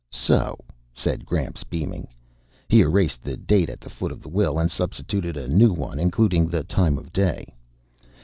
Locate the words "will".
4.29-4.57